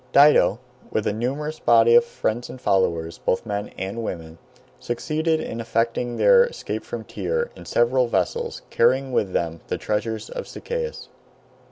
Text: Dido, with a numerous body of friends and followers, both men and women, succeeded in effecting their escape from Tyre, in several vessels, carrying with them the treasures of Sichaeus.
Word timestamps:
Dido, 0.13 0.57
with 0.89 1.05
a 1.05 1.13
numerous 1.13 1.59
body 1.59 1.93
of 1.93 2.03
friends 2.03 2.49
and 2.49 2.59
followers, 2.59 3.19
both 3.19 3.45
men 3.45 3.67
and 3.77 4.01
women, 4.01 4.39
succeeded 4.79 5.39
in 5.39 5.61
effecting 5.61 6.17
their 6.17 6.43
escape 6.43 6.83
from 6.83 7.03
Tyre, 7.03 7.51
in 7.55 7.65
several 7.65 8.07
vessels, 8.07 8.63
carrying 8.71 9.11
with 9.11 9.31
them 9.31 9.61
the 9.67 9.77
treasures 9.77 10.31
of 10.31 10.47
Sichaeus. 10.47 11.09